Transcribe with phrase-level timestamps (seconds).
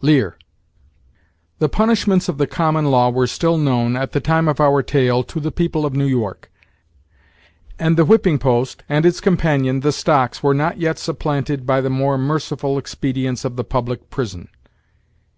[0.00, 0.38] Lear.
[1.58, 5.22] The punishments of the common law were still known, at the time of our tale,
[5.24, 6.50] to the people of New York;
[7.78, 11.90] and the whipping post, and its companion, the stocks, were not yet supplanted by the
[11.90, 14.48] more merciful expedients of the public prison.